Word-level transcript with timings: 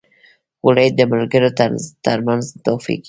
خولۍ 0.59 0.87
د 0.97 0.99
ملګرو 1.11 1.49
ترمنځ 2.05 2.45
تحفه 2.65 2.93
کېږي. 2.95 2.99